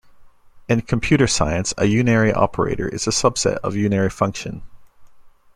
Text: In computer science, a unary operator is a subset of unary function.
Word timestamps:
In 0.67 0.81
computer 0.81 1.27
science, 1.27 1.73
a 1.77 1.83
unary 1.83 2.33
operator 2.35 2.87
is 2.89 3.05
a 3.05 3.11
subset 3.11 3.57
of 3.57 3.75
unary 3.75 4.11
function. 4.11 4.63